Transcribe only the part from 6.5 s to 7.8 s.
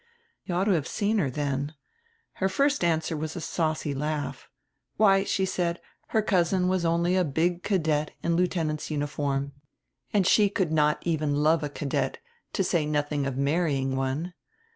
was really only a big